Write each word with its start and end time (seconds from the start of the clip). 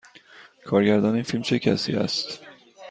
کارگردان 0.65 1.13
این 1.13 1.23
فیلم 1.23 1.43
چه 1.43 1.59
کسی 1.59 1.93
است؟ 1.95 2.39